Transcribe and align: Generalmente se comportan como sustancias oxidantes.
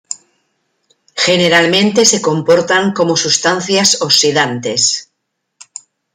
Generalmente 1.25 2.05
se 2.05 2.23
comportan 2.23 2.91
como 2.93 3.15
sustancias 3.15 4.01
oxidantes. 4.01 5.13